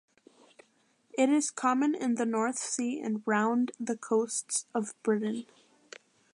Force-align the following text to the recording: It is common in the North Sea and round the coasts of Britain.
It 1.13 1.29
is 1.29 1.51
common 1.51 1.93
in 1.93 2.15
the 2.15 2.25
North 2.25 2.57
Sea 2.57 2.99
and 3.01 3.21
round 3.27 3.71
the 3.79 3.95
coasts 3.95 4.65
of 4.73 4.95
Britain. 5.03 5.45